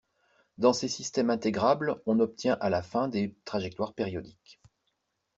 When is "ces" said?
0.73-0.87